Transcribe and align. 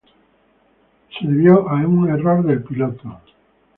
Se 1.11 1.27
debió 1.27 1.69
a 1.69 1.75
un 1.75 2.09
error 2.09 2.43
del 2.43 2.63
piloto. 2.63 3.19